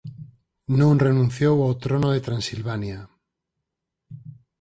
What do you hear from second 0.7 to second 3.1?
Non renunciou ó trono de Transilvania.